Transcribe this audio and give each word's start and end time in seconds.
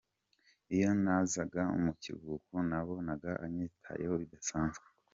Iyo 0.75 0.89
nazaga 1.03 1.61
mu 1.83 1.91
kiruhuko, 2.01 2.53
nabonaga 2.69 3.31
anyitayeho 3.43 4.13
bidasanzwe. 4.21 4.85